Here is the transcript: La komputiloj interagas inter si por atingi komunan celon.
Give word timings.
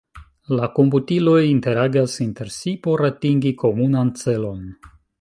La 0.59 0.69
komputiloj 0.77 1.35
interagas 1.49 2.17
inter 2.27 2.51
si 2.57 2.75
por 2.87 3.07
atingi 3.13 3.55
komunan 3.65 4.15
celon. 4.25 4.69